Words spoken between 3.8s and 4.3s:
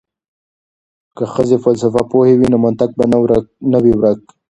وي ورک.